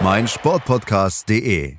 [0.00, 1.76] meinsportpodcast.de.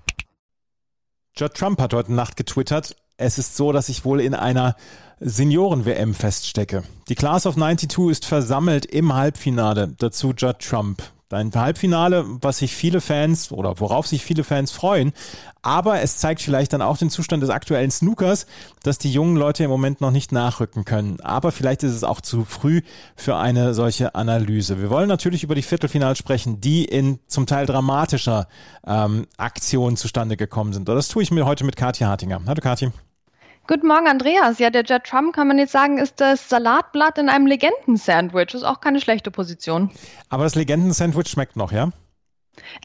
[1.38, 4.76] Judd Trump hat heute Nacht getwittert, es ist so, dass ich wohl in einer
[5.20, 6.84] Senioren-WM feststecke.
[7.10, 9.96] Die Class of 92 ist versammelt im Halbfinale.
[9.98, 11.02] Dazu Judd Trump.
[11.36, 15.14] Ein Halbfinale, was sich viele Fans oder worauf sich viele Fans freuen.
[15.62, 18.46] Aber es zeigt vielleicht dann auch den Zustand des aktuellen Snookers,
[18.84, 21.20] dass die jungen Leute im Moment noch nicht nachrücken können.
[21.22, 22.82] Aber vielleicht ist es auch zu früh
[23.16, 24.80] für eine solche Analyse.
[24.80, 28.48] Wir wollen natürlich über die Viertelfinale sprechen, die in zum Teil dramatischer
[28.86, 30.88] ähm, Aktionen zustande gekommen sind.
[30.88, 32.42] Das tue ich mir heute mit Katja Hartinger.
[32.46, 32.92] Hallo Katja.
[33.68, 34.60] Guten Morgen, Andreas.
[34.60, 38.54] Ja, der Judd Trump, kann man jetzt sagen, ist das Salatblatt in einem Legenden-Sandwich.
[38.54, 39.90] Ist auch keine schlechte Position.
[40.30, 41.90] Aber das Legenden-Sandwich schmeckt noch, ja?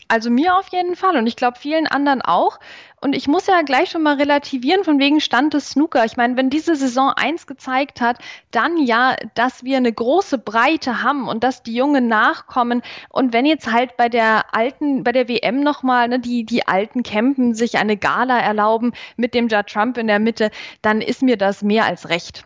[0.08, 2.58] Also mir auf jeden Fall und ich glaube vielen anderen auch.
[3.02, 6.04] Und ich muss ja gleich schon mal relativieren von wegen Stand des Snooker.
[6.04, 8.18] Ich meine, wenn diese Saison eins gezeigt hat,
[8.50, 12.82] dann ja, dass wir eine große Breite haben und dass die Jungen nachkommen.
[13.08, 17.02] Und wenn jetzt halt bei der alten, bei der WM nochmal, ne, die, die alten
[17.02, 20.50] Campen sich eine Gala erlauben mit dem Judd Trump in der Mitte,
[20.82, 22.44] dann ist mir das mehr als recht.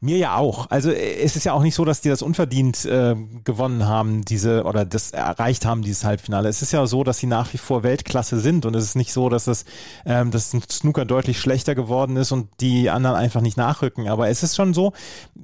[0.00, 0.70] Mir ja auch.
[0.70, 4.24] Also äh, es ist ja auch nicht so, dass die das unverdient äh, gewonnen haben,
[4.24, 6.48] diese oder das erreicht haben, dieses Halbfinale.
[6.48, 9.12] Es ist ja so, dass sie nach wie vor Weltklasse sind und es ist nicht
[9.12, 9.64] so, dass das
[10.06, 14.08] ähm, dass Snooker deutlich schlechter geworden ist und die anderen einfach nicht nachrücken.
[14.08, 14.92] Aber es ist schon so,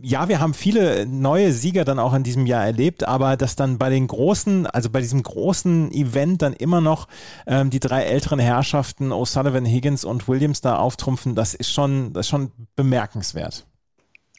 [0.03, 3.79] ja, wir haben viele neue Sieger dann auch in diesem Jahr erlebt, aber dass dann
[3.79, 7.09] bei den großen, also bei diesem großen Event dann immer noch
[7.47, 12.27] ähm, die drei älteren Herrschaften O'Sullivan, Higgins und Williams da auftrumpfen, das ist schon, das
[12.27, 13.67] ist schon bemerkenswert.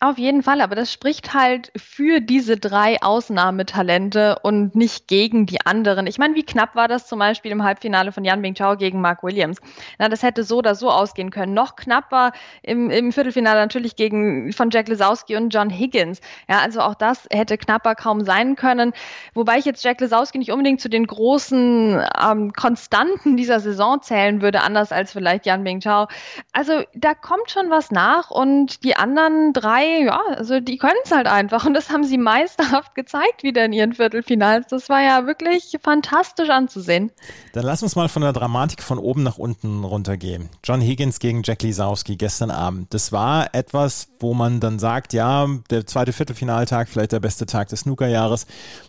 [0.03, 5.63] Auf jeden Fall, aber das spricht halt für diese drei Ausnahmetalente und nicht gegen die
[5.63, 6.07] anderen.
[6.07, 9.21] Ich meine, wie knapp war das zum Beispiel im Halbfinale von Jan Bingchao gegen Mark
[9.21, 9.59] Williams?
[9.99, 11.53] Na, das hätte so oder so ausgehen können.
[11.53, 12.31] Noch knapper
[12.63, 16.19] im, im Viertelfinale natürlich gegen von Jack Lesowski und John Higgins.
[16.49, 18.93] Ja, also auch das hätte knapper kaum sein können.
[19.35, 24.41] Wobei ich jetzt Jack Lesowski nicht unbedingt zu den großen ähm, Konstanten dieser Saison zählen
[24.41, 26.07] würde, anders als vielleicht Jan Bingchao.
[26.53, 31.11] Also da kommt schon was nach und die anderen drei ja, also die können es
[31.11, 31.65] halt einfach.
[31.65, 34.67] Und das haben sie meisterhaft gezeigt wieder in ihren Viertelfinals.
[34.67, 37.11] Das war ja wirklich fantastisch anzusehen.
[37.53, 40.49] Dann lass uns mal von der Dramatik von oben nach unten runtergehen.
[40.63, 42.93] John Higgins gegen Jack Lisowski gestern Abend.
[42.93, 47.69] Das war etwas, wo man dann sagt, ja, der zweite Viertelfinaltag, vielleicht der beste Tag
[47.69, 48.45] des Snookerjahres.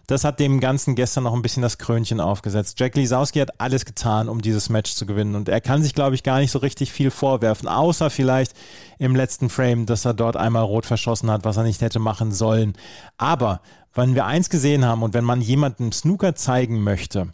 [0.06, 2.78] Das hat dem Ganzen gestern noch ein bisschen das Krönchen aufgesetzt.
[2.78, 5.34] Jack Lisowski hat alles getan, um dieses Match zu gewinnen.
[5.34, 8.52] Und er kann sich, glaube ich, gar nicht so richtig viel vorwerfen, außer vielleicht
[8.98, 12.32] im letzten Frame, dass er dort einmal rot verschossen hat, was er nicht hätte machen
[12.32, 12.74] sollen.
[13.16, 13.62] Aber
[13.94, 17.28] wenn wir eins gesehen haben und wenn man jemandem Snooker zeigen möchte,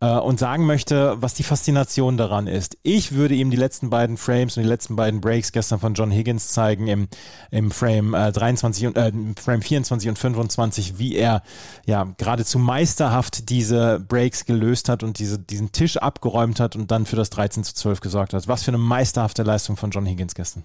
[0.00, 2.76] äh, und sagen möchte, was die Faszination daran ist.
[2.82, 6.10] Ich würde ihm die letzten beiden Frames und die letzten beiden Breaks gestern von John
[6.10, 7.08] Higgins zeigen im,
[7.50, 11.42] im Frame äh, 23 und äh, Frame 24 und 25, wie er
[11.86, 17.06] ja geradezu meisterhaft diese Breaks gelöst hat und diese, diesen Tisch abgeräumt hat und dann
[17.06, 18.48] für das 13 zu 12 gesorgt hat.
[18.48, 20.62] Was für eine meisterhafte Leistung von John Higgins gestern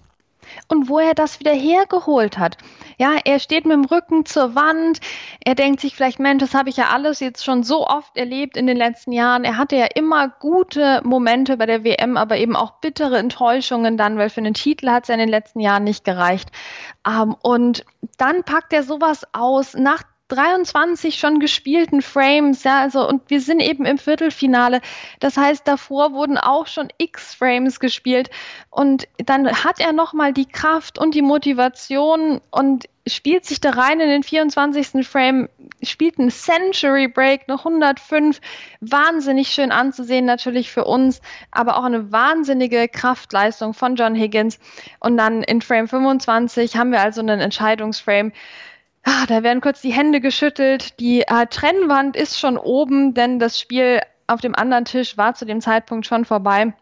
[0.68, 2.56] und wo er das wieder hergeholt hat.
[2.98, 5.00] Ja, er steht mit dem Rücken zur Wand.
[5.44, 8.56] Er denkt sich vielleicht, Mensch, das habe ich ja alles jetzt schon so oft erlebt
[8.56, 9.44] in den letzten Jahren.
[9.44, 14.18] Er hatte ja immer gute Momente bei der WM, aber eben auch bittere Enttäuschungen dann,
[14.18, 16.50] weil für einen Titel hat es ja in den letzten Jahren nicht gereicht.
[17.06, 17.84] Ähm, und
[18.18, 20.02] dann packt er sowas aus nach
[20.32, 24.80] 23 schon gespielten Frames, ja, also und wir sind eben im Viertelfinale.
[25.20, 28.30] Das heißt, davor wurden auch schon X Frames gespielt
[28.70, 33.70] und dann hat er noch mal die Kraft und die Motivation und spielt sich da
[33.70, 35.06] rein in den 24.
[35.06, 35.48] Frame,
[35.82, 38.40] spielt einen Century Break, eine 105,
[38.80, 41.20] wahnsinnig schön anzusehen natürlich für uns,
[41.50, 44.58] aber auch eine wahnsinnige Kraftleistung von John Higgins
[45.00, 48.32] und dann in Frame 25 haben wir also einen Entscheidungsframe
[49.04, 50.98] Ah, da werden kurz die Hände geschüttelt.
[51.00, 55.44] Die äh, Trennwand ist schon oben, denn das Spiel auf dem anderen Tisch war zu
[55.44, 56.72] dem Zeitpunkt schon vorbei.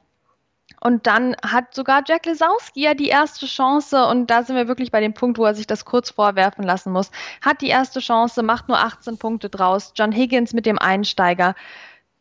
[0.81, 4.91] Und dann hat sogar Jack Lesowski ja die erste Chance, und da sind wir wirklich
[4.91, 7.11] bei dem Punkt, wo er sich das kurz vorwerfen lassen muss,
[7.43, 9.93] hat die erste Chance, macht nur 18 Punkte draus.
[9.95, 11.55] John Higgins mit dem Einsteiger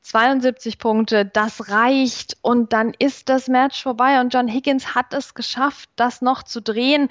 [0.10, 5.36] 72 Punkte, das reicht und dann ist das Match vorbei und John Higgins hat es
[5.36, 7.10] geschafft, das noch zu drehen.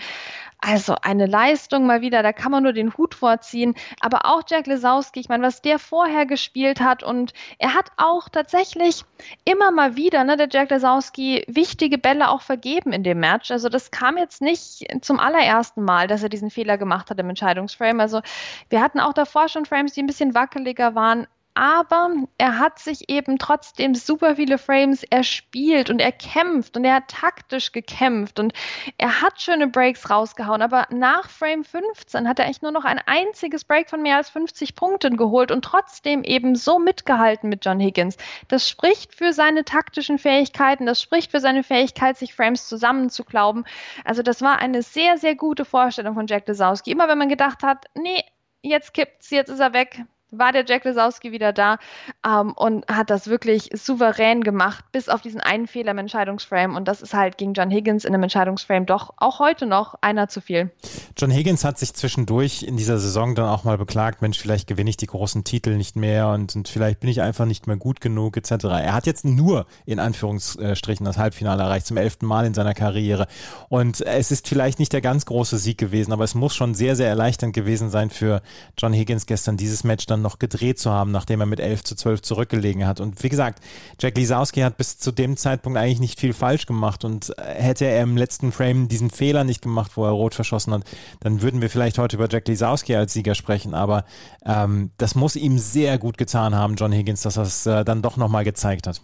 [0.61, 3.77] Also eine Leistung mal wieder, da kann man nur den Hut vorziehen.
[4.01, 8.29] Aber auch Jack Lesowski, ich meine, was der vorher gespielt hat und er hat auch
[8.29, 9.05] tatsächlich
[9.45, 13.53] immer mal wieder, ne, der Jack Lesowski, wichtige Bälle auch vergeben in dem Match.
[13.53, 17.29] Also das kam jetzt nicht zum allerersten Mal, dass er diesen Fehler gemacht hat im
[17.29, 18.01] Entscheidungsframe.
[18.01, 18.23] Also
[18.69, 23.09] wir hatten auch davor schon Frames, die ein bisschen wackeliger waren aber er hat sich
[23.11, 28.53] eben trotzdem super viele Frames erspielt und er kämpft und er hat taktisch gekämpft und
[28.97, 33.01] er hat schöne Breaks rausgehauen, aber nach Frame 15 hat er echt nur noch ein
[33.07, 37.81] einziges Break von mehr als 50 Punkten geholt und trotzdem eben so mitgehalten mit John
[37.81, 38.19] Higgins.
[38.47, 43.65] Das spricht für seine taktischen Fähigkeiten, das spricht für seine Fähigkeit, sich Frames zusammenzuklauben.
[44.05, 46.93] Also das war eine sehr, sehr gute Vorstellung von Jack Lesowski.
[46.93, 48.23] Immer wenn man gedacht hat, nee,
[48.63, 51.79] jetzt kippt's, jetzt ist er weg, war der Jack Lesowski wieder da
[52.27, 56.77] ähm, und hat das wirklich souverän gemacht, bis auf diesen einen Fehler im Entscheidungsframe.
[56.77, 60.29] Und das ist halt gegen John Higgins in einem Entscheidungsframe doch auch heute noch einer
[60.29, 60.71] zu viel.
[61.17, 64.91] John Higgins hat sich zwischendurch in dieser Saison dann auch mal beklagt, Mensch, vielleicht gewinne
[64.91, 68.01] ich die großen Titel nicht mehr und, und vielleicht bin ich einfach nicht mehr gut
[68.01, 68.65] genug etc.
[68.65, 73.27] Er hat jetzt nur in Anführungsstrichen das Halbfinale erreicht, zum elften Mal in seiner Karriere.
[73.69, 76.97] Und es ist vielleicht nicht der ganz große Sieg gewesen, aber es muss schon sehr,
[76.97, 78.43] sehr erleichternd gewesen sein für
[78.77, 81.85] John Higgins gestern dieses Match dann dann noch gedreht zu haben, nachdem er mit 11
[81.85, 83.01] zu 12 zurückgelegen hat.
[83.01, 83.63] Und wie gesagt,
[83.99, 87.87] Jack Lisowski hat bis zu dem Zeitpunkt eigentlich nicht viel falsch gemacht und äh, hätte
[87.87, 90.85] er im letzten Frame diesen Fehler nicht gemacht, wo er rot verschossen hat,
[91.21, 93.75] dann würden wir vielleicht heute über Jack Lisowski als Sieger sprechen.
[93.75, 94.05] Aber
[94.45, 98.03] ähm, das muss ihm sehr gut getan haben, John Higgins, dass er es äh, dann
[98.03, 99.01] doch nochmal gezeigt hat.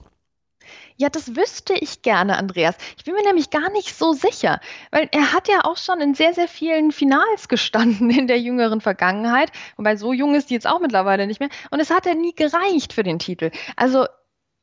[0.97, 2.77] Ja, das wüsste ich gerne, Andreas.
[2.97, 4.61] Ich bin mir nämlich gar nicht so sicher,
[4.93, 8.81] weil er hat ja auch schon in sehr, sehr vielen Finals gestanden in der jüngeren
[8.81, 9.51] Vergangenheit.
[9.77, 11.49] Wobei so jung ist die jetzt auch mittlerweile nicht mehr.
[11.71, 13.51] Und es hat ja nie gereicht für den Titel.
[13.75, 14.07] Also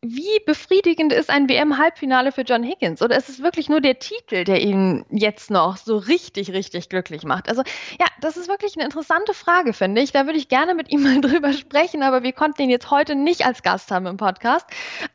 [0.04, 3.04] wie befriedigend ist ein WM-Halbfinale für John Higgins?
[3.04, 7.24] Oder ist es wirklich nur der Titel, der ihn jetzt noch so richtig, richtig glücklich
[7.24, 7.48] macht?
[7.48, 7.62] Also
[8.00, 10.12] ja, das ist wirklich eine interessante Frage, finde ich.
[10.12, 13.14] Da würde ich gerne mit ihm mal drüber sprechen, aber wir konnten ihn jetzt heute
[13.14, 14.66] nicht als Gast haben im Podcast.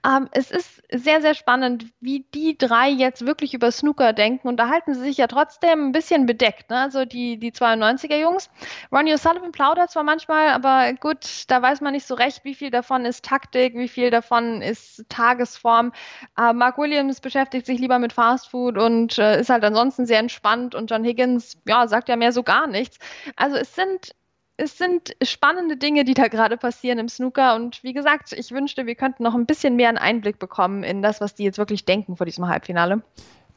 [0.07, 4.47] Ähm, es ist sehr, sehr spannend, wie die drei jetzt wirklich über Snooker denken.
[4.47, 6.71] Und da halten sie sich ja trotzdem ein bisschen bedeckt.
[6.71, 6.79] Ne?
[6.79, 8.51] Also die, die 92er-Jungs.
[8.93, 12.71] Ronnie O'Sullivan plaudert zwar manchmal, aber gut, da weiß man nicht so recht, wie viel
[12.71, 15.93] davon ist Taktik, wie viel davon ist ist Tagesform.
[16.39, 20.19] Äh, Mark Williams beschäftigt sich lieber mit Fast Food und äh, ist halt ansonsten sehr
[20.19, 22.99] entspannt und John Higgins, ja, sagt ja mehr so gar nichts.
[23.37, 24.13] Also es sind
[24.59, 27.55] es sind spannende Dinge, die da gerade passieren im Snooker.
[27.55, 31.03] Und wie gesagt, ich wünschte, wir könnten noch ein bisschen mehr einen Einblick bekommen in
[31.03, 33.03] das, was die jetzt wirklich denken vor diesem Halbfinale.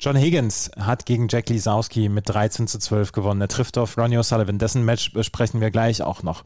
[0.01, 3.41] John Higgins hat gegen Jack Lisowski mit 13 zu 12 gewonnen.
[3.41, 4.57] Er trifft auf Ronnie O'Sullivan.
[4.57, 6.45] Dessen Match besprechen wir gleich auch noch.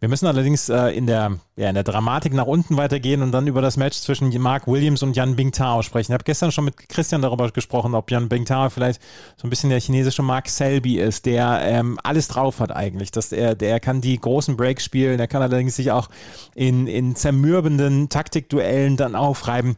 [0.00, 3.46] Wir müssen allerdings äh, in, der, ja, in der Dramatik nach unten weitergehen und dann
[3.46, 6.12] über das Match zwischen Mark Williams und Jan Bingtao sprechen.
[6.12, 9.02] Ich habe gestern schon mit Christian darüber gesprochen, ob Jan Bingtao vielleicht
[9.36, 13.10] so ein bisschen der chinesische Mark Selby ist, der ähm, alles drauf hat eigentlich.
[13.10, 16.08] Dass er, der kann die großen Breaks spielen, er kann allerdings sich auch
[16.54, 19.76] in, in zermürbenden Taktikduellen dann aufreiben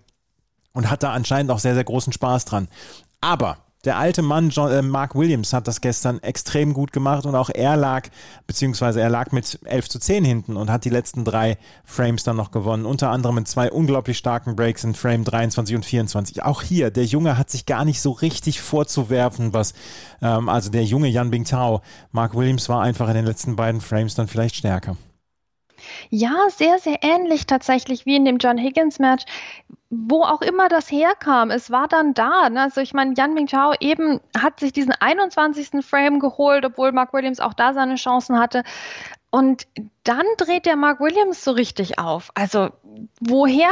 [0.76, 2.68] und hat da anscheinend auch sehr, sehr großen Spaß dran.
[3.20, 7.36] Aber der alte Mann John, äh, Mark Williams hat das gestern extrem gut gemacht und
[7.36, 8.08] auch er lag,
[8.48, 12.36] beziehungsweise er lag mit 11 zu 10 hinten und hat die letzten drei Frames dann
[12.36, 12.84] noch gewonnen.
[12.84, 16.42] Unter anderem mit zwei unglaublich starken Breaks in Frame 23 und 24.
[16.42, 19.72] Auch hier, der Junge hat sich gar nicht so richtig vorzuwerfen, was,
[20.20, 21.80] ähm, also der junge Yan Bingtao.
[22.10, 24.96] Mark Williams war einfach in den letzten beiden Frames dann vielleicht stärker.
[26.10, 29.24] Ja, sehr, sehr ähnlich tatsächlich wie in dem John Higgins-Match.
[29.88, 32.50] Wo auch immer das herkam, es war dann da.
[32.50, 32.62] Ne?
[32.62, 35.84] Also ich meine, Yan Mingchao eben hat sich diesen 21.
[35.84, 38.64] Frame geholt, obwohl Mark Williams auch da seine Chancen hatte.
[39.30, 39.66] Und
[40.04, 42.30] dann dreht der Mark Williams so richtig auf.
[42.34, 42.70] Also
[43.20, 43.68] woher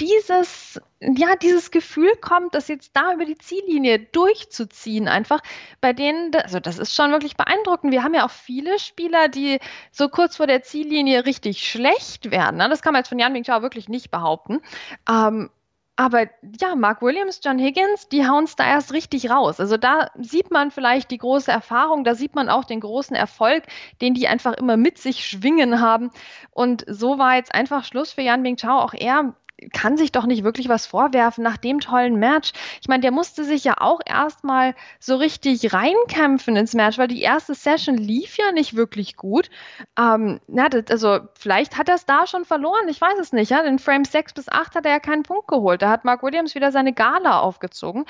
[0.00, 5.40] dieses, ja, dieses Gefühl kommt, das jetzt da über die Ziellinie durchzuziehen, einfach
[5.80, 7.92] bei denen, also das ist schon wirklich beeindruckend.
[7.92, 9.58] Wir haben ja auch viele Spieler, die
[9.92, 12.56] so kurz vor der Ziellinie richtig schlecht werden.
[12.56, 12.68] Ne?
[12.68, 14.60] Das kann man jetzt von Jan Mingchao wirklich nicht behaupten.
[15.08, 15.50] Ähm,
[15.96, 16.28] aber
[16.58, 19.60] ja, Mark Williams, John Higgins, die hauen es da erst richtig raus.
[19.60, 23.64] Also da sieht man vielleicht die große Erfahrung, da sieht man auch den großen Erfolg,
[24.00, 26.10] den die einfach immer mit sich schwingen haben.
[26.52, 28.80] Und so war jetzt einfach Schluss für Jan Bingchao.
[28.80, 29.34] Auch er
[29.72, 32.52] kann sich doch nicht wirklich was vorwerfen nach dem tollen Match.
[32.80, 37.22] Ich meine, der musste sich ja auch erstmal so richtig reinkämpfen ins Match, weil die
[37.22, 39.50] erste Session lief ja nicht wirklich gut.
[39.98, 43.50] Ähm, na, das, also vielleicht hat er es da schon verloren, ich weiß es nicht.
[43.50, 43.60] Ja?
[43.60, 45.82] In Frame 6 bis 8 hat er ja keinen Punkt geholt.
[45.82, 48.04] Da hat Mark Williams wieder seine Gala aufgezogen.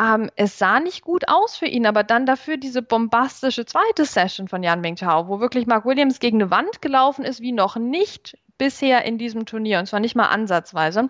[0.00, 4.48] Ähm, es sah nicht gut aus für ihn, aber dann dafür diese bombastische zweite Session
[4.48, 8.36] von Jan Mingtao, wo wirklich Mark Williams gegen eine Wand gelaufen ist, wie noch nicht
[8.60, 11.08] bisher in diesem Turnier und zwar nicht mal ansatzweise.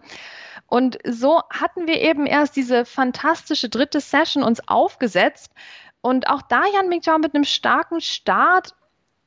[0.69, 5.53] Und so hatten wir eben erst diese fantastische dritte Session uns aufgesetzt.
[6.01, 8.75] Und auch da Jan Mingchao mit einem starken Start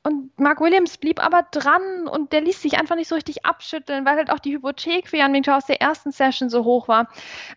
[0.05, 4.05] und Mark Williams blieb aber dran und der ließ sich einfach nicht so richtig abschütteln,
[4.05, 7.07] weil halt auch die Hypothek für Jan Mingtao aus der ersten Session so hoch war.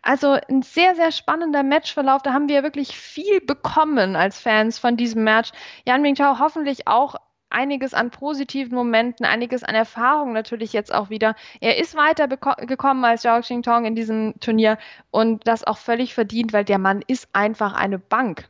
[0.01, 2.21] Also ein sehr, sehr spannender Matchverlauf.
[2.21, 5.51] Da haben wir wirklich viel bekommen als Fans von diesem Match.
[5.85, 7.15] Jan Mingtao hoffentlich auch
[7.49, 11.35] einiges an positiven Momenten, einiges an Erfahrung natürlich jetzt auch wieder.
[11.61, 14.77] Er ist weiter gekommen als Zhao Xingtong in diesem Turnier
[15.11, 18.49] und das auch völlig verdient, weil der Mann ist einfach eine Bank.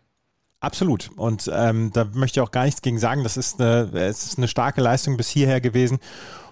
[0.60, 1.12] Absolut.
[1.16, 3.24] Und ähm, da möchte ich auch gar nichts gegen sagen.
[3.24, 6.00] Das ist eine, es ist eine starke Leistung bis hierher gewesen.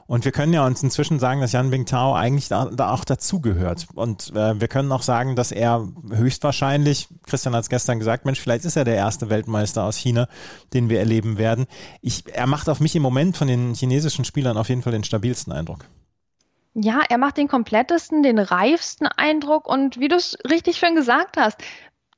[0.08, 3.88] Und wir können ja uns inzwischen sagen, dass Jan Bingtao eigentlich da, da auch dazugehört.
[3.96, 8.40] Und äh, wir können auch sagen, dass er höchstwahrscheinlich, Christian hat es gestern gesagt, Mensch,
[8.40, 10.28] vielleicht ist er der erste Weltmeister aus China,
[10.74, 11.66] den wir erleben werden.
[12.02, 15.04] Ich, er macht auf mich im Moment von den chinesischen Spielern auf jeden Fall den
[15.04, 15.86] stabilsten Eindruck.
[16.78, 21.38] Ja, er macht den komplettesten, den reifsten Eindruck und wie du es richtig schön gesagt
[21.38, 21.58] hast,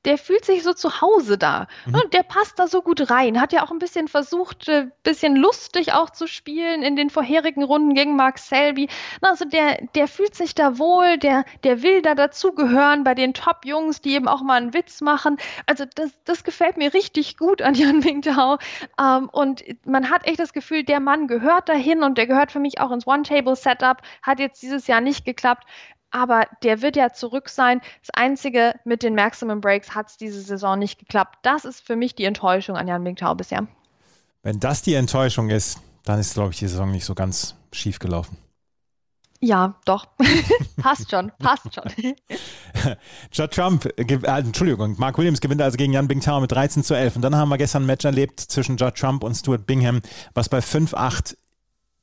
[0.08, 1.66] der fühlt sich so zu Hause da.
[1.84, 1.94] Mhm.
[1.96, 3.40] Und der passt da so gut rein.
[3.40, 7.10] Hat ja auch ein bisschen versucht, ein äh, bisschen lustig auch zu spielen in den
[7.10, 8.88] vorherigen Runden gegen Mark Selby.
[9.20, 14.00] Also der, der fühlt sich da wohl, der, der will da dazugehören bei den Top-Jungs,
[14.00, 15.36] die eben auch mal einen Witz machen.
[15.66, 18.56] Also das, das gefällt mir richtig gut an Jan Mingtao.
[18.98, 22.60] Ähm, und man hat echt das Gefühl, der Mann gehört dahin und der gehört für
[22.60, 23.98] mich auch ins One-Table-Setup.
[24.22, 25.64] Hat jetzt dieses Jahr nicht geklappt
[26.10, 27.80] aber der wird ja zurück sein.
[28.00, 31.38] Das Einzige mit den Maximum Breaks hat es diese Saison nicht geklappt.
[31.42, 33.66] Das ist für mich die Enttäuschung an Jan Mingtao bisher.
[34.42, 37.98] Wenn das die Enttäuschung ist, dann ist, glaube ich, die Saison nicht so ganz schief
[37.98, 38.36] gelaufen.
[39.40, 40.08] Ja, doch.
[40.82, 41.92] passt schon, passt schon.
[43.32, 47.16] Judd Trump, äh, Entschuldigung, Mark Williams gewinnt also gegen Jan Bingtao mit 13 zu 11.
[47.16, 50.00] Und dann haben wir gestern ein Match erlebt zwischen Judd Trump und Stuart Bingham,
[50.34, 51.36] was bei 5-8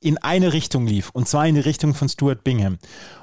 [0.05, 2.77] in eine Richtung lief, und zwar in die Richtung von Stuart Bingham.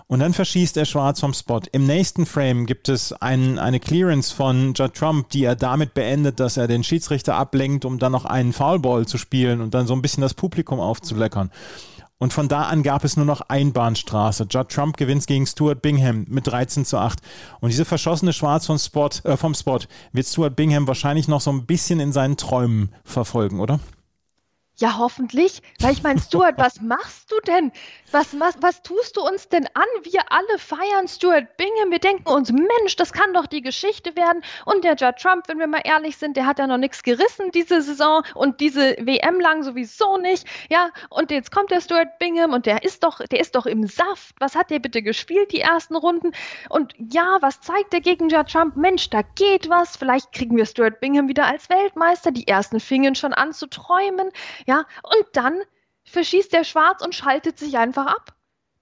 [0.08, 1.60] Und dann verschießt er schwarz vom Spot.
[1.70, 6.40] Im nächsten Frame gibt es ein, eine Clearance von Judd Trump, die er damit beendet,
[6.40, 9.94] dass er den Schiedsrichter ablenkt, um dann noch einen Foulball zu spielen und dann so
[9.94, 11.50] ein bisschen das Publikum aufzuleckern.
[12.18, 14.46] Und von da an gab es nur noch Einbahnstraße.
[14.50, 17.20] Judd Trump gewinnt gegen Stuart Bingham mit 13 zu 8.
[17.60, 19.80] Und diese verschossene Schwarz vom Spot, äh, vom Spot
[20.12, 23.80] wird Stuart Bingham wahrscheinlich noch so ein bisschen in seinen Träumen verfolgen, oder?
[24.82, 25.62] Ja, hoffentlich.
[25.78, 27.70] Weil ich meine, Stuart, was machst du denn?
[28.10, 29.84] Was, was, was tust du uns denn an?
[30.02, 31.92] Wir alle feiern Stuart Bingham.
[31.92, 34.42] Wir denken uns, Mensch, das kann doch die Geschichte werden.
[34.66, 37.52] Und der Judd Trump, wenn wir mal ehrlich sind, der hat ja noch nichts gerissen
[37.52, 40.48] diese Saison und diese WM lang sowieso nicht.
[40.68, 43.86] Ja, und jetzt kommt der Stuart Bingham und der ist doch, der ist doch im
[43.86, 44.34] Saft.
[44.40, 46.32] Was hat der bitte gespielt, die ersten Runden?
[46.70, 48.74] Und ja, was zeigt der gegen Judd Trump?
[48.74, 49.96] Mensch, da geht was.
[49.96, 52.32] Vielleicht kriegen wir Stuart Bingham wieder als Weltmeister.
[52.32, 54.30] Die ersten fingen schon an zu träumen.
[54.66, 55.60] Ja, ja, und dann
[56.04, 58.34] verschießt der schwarz und schaltet sich einfach ab.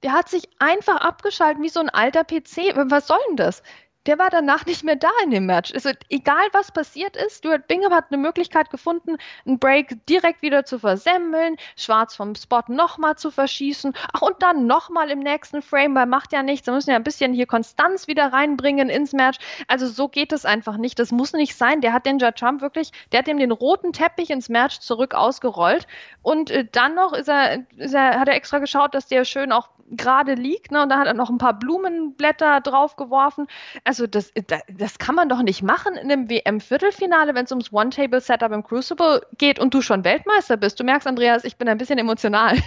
[0.05, 2.77] Der hat sich einfach abgeschaltet wie so ein alter PC.
[2.91, 3.63] Was soll denn das?
[4.07, 5.73] Der war danach nicht mehr da in dem Match.
[5.75, 9.17] Also egal was passiert ist, Stuart Bingham hat eine Möglichkeit gefunden,
[9.47, 14.67] einen Break direkt wieder zu versemmeln, Schwarz vom Spot nochmal zu verschießen, ach und dann
[14.67, 18.09] nochmal im nächsten Frame, weil macht ja nichts, da müssen ja ein bisschen hier Konstanz
[18.09, 19.39] wieder reinbringen ins Match.
[19.69, 20.99] Also so geht es einfach nicht.
[20.99, 21.81] Das muss nicht sein.
[21.81, 25.15] Der hat den Judd Trump wirklich, der hat ihm den roten Teppich ins Match zurück
[25.15, 25.87] ausgerollt
[26.23, 29.53] und äh, dann noch ist er, ist er, hat er extra geschaut, dass der schön
[29.53, 30.83] auch gerade liegt, ne?
[30.83, 33.49] Und dann hat er noch ein paar Blumenblätter draufgeworfen.
[33.91, 34.31] Also das,
[34.79, 39.21] das kann man doch nicht machen in einem WM-Viertelfinale, wenn es ums One-Table-Setup im Crucible
[39.37, 40.79] geht und du schon Weltmeister bist.
[40.79, 42.57] Du merkst, Andreas, ich bin ein bisschen emotional.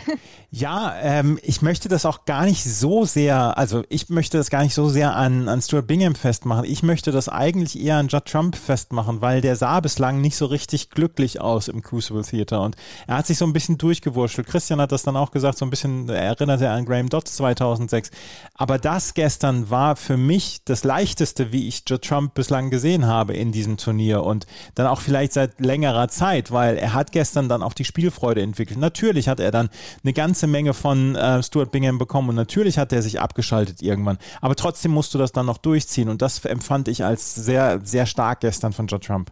[0.56, 4.62] Ja, ähm, ich möchte das auch gar nicht so sehr, also ich möchte das gar
[4.62, 6.66] nicht so sehr an, an Stuart Bingham festmachen.
[6.66, 10.46] Ich möchte das eigentlich eher an Judd Trump festmachen, weil der sah bislang nicht so
[10.46, 12.76] richtig glücklich aus im Crucible Theater und
[13.08, 14.46] er hat sich so ein bisschen durchgewurschtelt.
[14.46, 18.12] Christian hat das dann auch gesagt, so ein bisschen erinnert er an Graham Dodds 2006.
[18.54, 23.34] Aber das gestern war für mich das leichteste, wie ich Joe Trump bislang gesehen habe
[23.34, 27.64] in diesem Turnier und dann auch vielleicht seit längerer Zeit, weil er hat gestern dann
[27.64, 28.80] auch die Spielfreude entwickelt.
[28.80, 29.70] Natürlich hat er dann
[30.04, 34.18] eine ganze Menge von äh, Stuart Bingham bekommen und natürlich hat er sich abgeschaltet irgendwann.
[34.42, 38.06] Aber trotzdem musst du das dann noch durchziehen und das empfand ich als sehr, sehr
[38.06, 39.32] stark gestern von Joe Trump.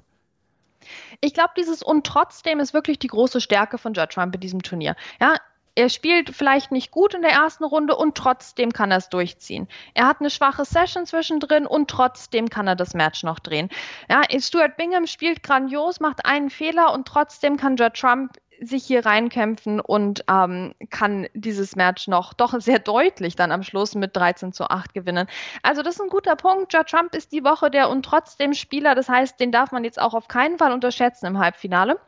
[1.22, 4.64] Ich glaube, dieses und trotzdem ist wirklich die große Stärke von Judd Trump in diesem
[4.64, 4.96] Turnier.
[5.20, 5.36] Ja,
[5.82, 9.68] er spielt vielleicht nicht gut in der ersten Runde und trotzdem kann er es durchziehen.
[9.96, 13.70] Er hat eine schwache Session zwischendrin und trotzdem kann er das Match noch drehen.
[14.08, 19.08] Ja, Stuart Bingham spielt grandios, macht einen Fehler und trotzdem kann Judd Trump sich hier
[19.08, 24.54] reinkämpfen und ähm, kann dieses Match noch doch sehr deutlich dann am Schluss mit 13
[24.54, 25.26] zu 8 gewinnen.
[25.64, 26.72] Also das ist ein guter Punkt.
[26.74, 28.94] Judd Trump ist die Woche der und trotzdem Spieler.
[28.94, 32.00] Das heißt, den darf man jetzt auch auf keinen Fall unterschätzen im Halbfinale.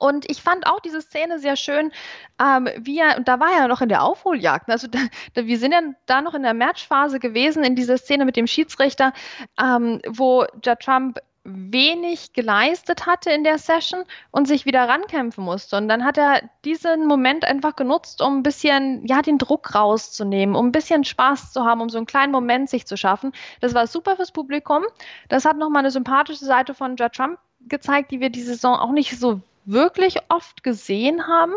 [0.00, 1.92] Und ich fand auch diese Szene sehr schön,
[2.42, 4.70] ähm, wie er, und da war er noch in der Aufholjagd.
[4.70, 4.98] Also da,
[5.34, 9.12] wir sind ja da noch in der Matchphase gewesen, in dieser Szene mit dem Schiedsrichter,
[9.60, 15.76] ähm, wo Ja Trump wenig geleistet hatte in der Session und sich wieder rankämpfen musste.
[15.76, 20.54] Und dann hat er diesen Moment einfach genutzt, um ein bisschen, ja, den Druck rauszunehmen,
[20.54, 23.32] um ein bisschen Spaß zu haben, um so einen kleinen Moment sich zu schaffen.
[23.60, 24.84] Das war super fürs Publikum.
[25.28, 28.92] Das hat nochmal eine sympathische Seite von Ja Trump gezeigt, die wir die Saison auch
[28.92, 29.40] nicht so
[29.70, 31.54] wirklich oft gesehen haben.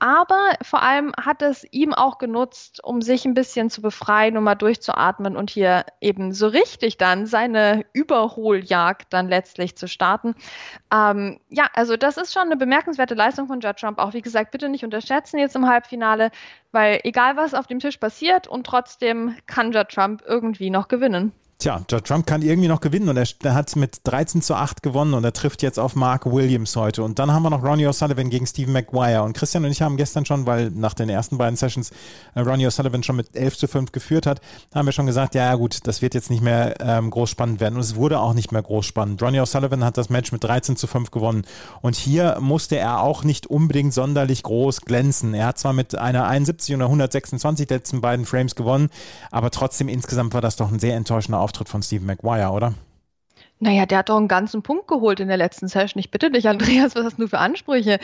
[0.00, 4.44] Aber vor allem hat es ihm auch genutzt, um sich ein bisschen zu befreien, um
[4.44, 10.34] mal durchzuatmen und hier eben so richtig dann seine Überholjagd dann letztlich zu starten.
[10.92, 13.98] Ähm, ja, also das ist schon eine bemerkenswerte Leistung von Judd Trump.
[13.98, 16.30] Auch wie gesagt, bitte nicht unterschätzen jetzt im Halbfinale,
[16.72, 21.32] weil egal was auf dem Tisch passiert und trotzdem kann Judd Trump irgendwie noch gewinnen.
[21.58, 24.82] Tja, Judd Trump kann irgendwie noch gewinnen und er, er, hat mit 13 zu 8
[24.82, 27.04] gewonnen und er trifft jetzt auf Mark Williams heute.
[27.04, 29.22] Und dann haben wir noch Ronnie O'Sullivan gegen Stephen Maguire.
[29.22, 31.92] Und Christian und ich haben gestern schon, weil nach den ersten beiden Sessions
[32.34, 34.40] äh, Ronnie O'Sullivan schon mit 11 zu 5 geführt hat,
[34.74, 37.76] haben wir schon gesagt, ja gut, das wird jetzt nicht mehr ähm, groß spannend werden.
[37.76, 39.22] Und es wurde auch nicht mehr groß spannend.
[39.22, 41.46] Ronnie O'Sullivan hat das Match mit 13 zu 5 gewonnen.
[41.80, 45.34] Und hier musste er auch nicht unbedingt sonderlich groß glänzen.
[45.34, 48.90] Er hat zwar mit einer 71 und einer 126 letzten beiden Frames gewonnen,
[49.30, 52.74] aber trotzdem insgesamt war das doch ein sehr enttäuschender Auftritt von Steve Maguire, oder?
[53.60, 56.00] Naja, der hat doch einen ganzen Punkt geholt in der letzten Session.
[56.00, 57.98] Ich bitte dich, Andreas, was hast du für Ansprüche?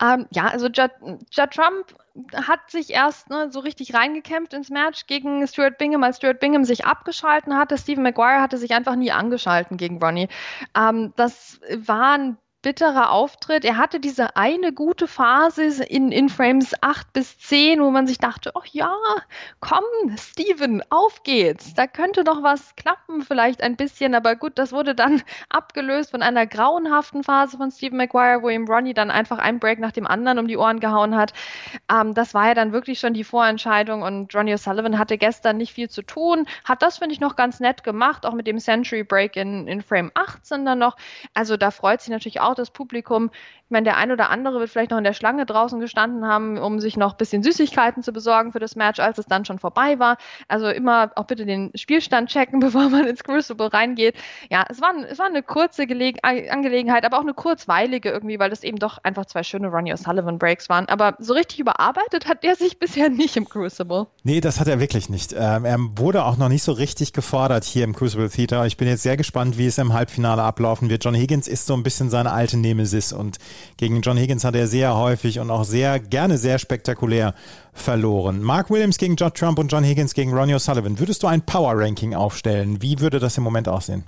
[0.00, 0.92] Ähm, ja, also Judd,
[1.30, 1.94] Judd Trump
[2.34, 6.64] hat sich erst ne, so richtig reingekämpft ins Match gegen Stuart Bingham, als Stuart Bingham
[6.64, 7.78] sich abgeschalten hatte.
[7.78, 10.28] Stephen Maguire hatte sich einfach nie angeschalten gegen Ronnie.
[10.76, 13.64] Ähm, das war ein bitterer Auftritt.
[13.64, 18.18] Er hatte diese eine gute Phase in, in Frames 8 bis 10, wo man sich
[18.18, 18.94] dachte, ach ja,
[19.60, 19.84] komm,
[20.18, 21.72] Steven, auf geht's.
[21.74, 26.22] Da könnte noch was klappen, vielleicht ein bisschen, aber gut, das wurde dann abgelöst von
[26.22, 30.06] einer grauenhaften Phase von Steven Maguire, wo ihm Ronnie dann einfach ein Break nach dem
[30.06, 31.32] anderen um die Ohren gehauen hat.
[31.90, 35.72] Ähm, das war ja dann wirklich schon die Vorentscheidung und Ronnie O'Sullivan hatte gestern nicht
[35.72, 39.02] viel zu tun, hat das, finde ich, noch ganz nett gemacht, auch mit dem Century
[39.02, 40.96] Break in, in Frame 18 dann noch.
[41.32, 43.30] Also da freut sich natürlich auch auch das Publikum.
[43.64, 46.58] Ich meine, der ein oder andere wird vielleicht noch in der Schlange draußen gestanden haben,
[46.58, 49.58] um sich noch ein bisschen Süßigkeiten zu besorgen für das Match, als es dann schon
[49.58, 50.16] vorbei war.
[50.48, 54.16] Also immer auch bitte den Spielstand checken, bevor man ins Crucible reingeht.
[54.50, 58.50] Ja, es war, es war eine kurze Geleg Angelegenheit, aber auch eine kurzweilige irgendwie, weil
[58.50, 60.88] das eben doch einfach zwei schöne Ronnie O'Sullivan Breaks waren.
[60.88, 64.08] Aber so richtig überarbeitet hat der sich bisher nicht im Crucible.
[64.24, 65.32] Nee, das hat er wirklich nicht.
[65.32, 68.66] Ähm, er wurde auch noch nicht so richtig gefordert hier im Crucible Theater.
[68.66, 71.04] Ich bin jetzt sehr gespannt, wie es im Halbfinale ablaufen wird.
[71.04, 73.36] John Higgins ist so ein bisschen seine alte Nemesis und
[73.76, 77.34] gegen John Higgins hat er sehr häufig und auch sehr gerne sehr spektakulär
[77.74, 78.42] verloren.
[78.42, 80.98] Mark Williams gegen Judd Trump und John Higgins gegen Ronnie O'Sullivan.
[80.98, 82.80] Würdest du ein Power Ranking aufstellen?
[82.80, 84.04] Wie würde das im Moment aussehen?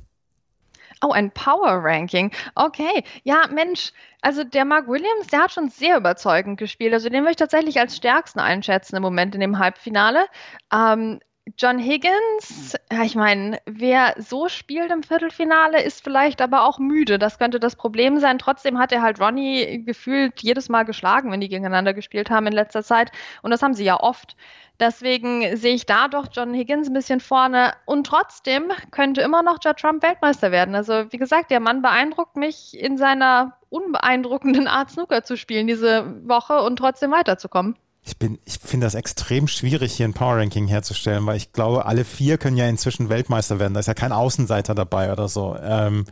[1.05, 2.31] Oh, ein Power Ranking.
[2.55, 3.05] Okay.
[3.25, 3.93] Ja, Mensch,
[4.23, 6.95] also der Mark Williams, der hat schon sehr überzeugend gespielt.
[6.95, 10.25] Also den würde ich tatsächlich als stärksten einschätzen im Moment in dem Halbfinale.
[10.73, 11.21] Ähm,
[11.57, 17.19] John Higgins, ja, ich meine, wer so spielt im Viertelfinale, ist vielleicht aber auch müde.
[17.19, 18.39] Das könnte das Problem sein.
[18.39, 22.53] Trotzdem hat er halt Ronnie gefühlt jedes Mal geschlagen, wenn die gegeneinander gespielt haben in
[22.53, 23.11] letzter Zeit.
[23.43, 24.37] Und das haben sie ja oft.
[24.79, 27.75] Deswegen sehe ich da doch John Higgins ein bisschen vorne.
[27.87, 30.77] Und trotzdem könnte immer noch Judd Trump Weltmeister werden.
[30.77, 36.29] Also, wie gesagt, der Mann beeindruckt mich in seiner unbeeindruckenden Art, Snooker zu spielen diese
[36.29, 37.77] Woche und trotzdem weiterzukommen.
[38.05, 41.87] Ich bin, ich finde das extrem schwierig, hier ein Power Ranking herzustellen, weil ich glaube,
[41.87, 43.75] alle vier können ja inzwischen Weltmeister werden.
[43.75, 45.57] Da ist ja kein Außenseiter dabei oder so.
[45.63, 46.07] Ähm,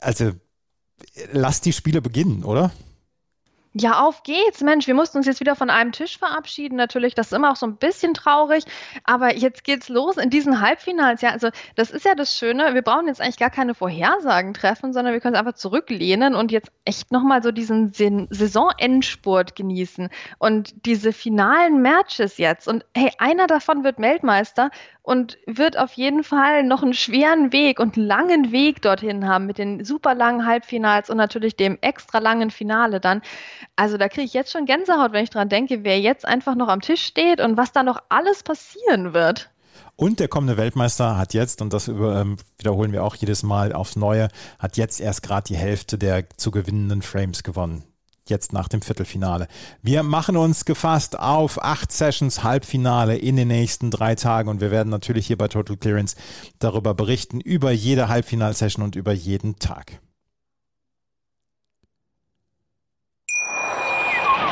[0.00, 0.32] also,
[1.32, 2.70] lass die Spiele beginnen, oder?
[3.76, 4.60] Ja, auf geht's.
[4.60, 6.76] Mensch, wir mussten uns jetzt wieder von einem Tisch verabschieden.
[6.76, 8.64] Natürlich, das ist immer auch so ein bisschen traurig.
[9.02, 11.22] Aber jetzt geht's los in diesen Halbfinals.
[11.22, 12.74] Ja, also das ist ja das Schöne.
[12.74, 16.52] Wir brauchen jetzt eigentlich gar keine Vorhersagen treffen, sondern wir können es einfach zurücklehnen und
[16.52, 20.08] jetzt echt nochmal so diesen Saisonendspurt genießen
[20.38, 22.68] und diese finalen Matches jetzt.
[22.68, 24.70] Und hey, einer davon wird Weltmeister
[25.04, 29.58] und wird auf jeden Fall noch einen schweren Weg und langen Weg dorthin haben mit
[29.58, 33.20] den super langen Halbfinals und natürlich dem extra langen Finale dann.
[33.76, 36.68] Also da kriege ich jetzt schon Gänsehaut, wenn ich dran denke, wer jetzt einfach noch
[36.68, 39.50] am Tisch steht und was da noch alles passieren wird.
[39.94, 43.96] Und der kommende Weltmeister hat jetzt, und das ähm, wiederholen wir auch jedes Mal aufs
[43.96, 47.84] Neue, hat jetzt erst gerade die Hälfte der zu gewinnenden Frames gewonnen
[48.28, 49.48] jetzt nach dem Viertelfinale.
[49.82, 54.70] Wir machen uns gefasst auf acht Sessions Halbfinale in den nächsten drei Tagen und wir
[54.70, 56.16] werden natürlich hier bei Total Clearance
[56.58, 60.00] darüber berichten, über jede Halbfinalsession und über jeden Tag.